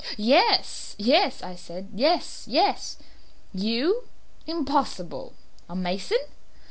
"Yes, 0.17 0.95
yes," 0.97 1.43
I 1.43 1.53
said; 1.53 1.89
"yes, 1.93 2.45
yes." 2.47 2.97
"You? 3.53 4.05
Impossible! 4.47 5.35
A 5.69 5.75
mason?" 5.75 6.17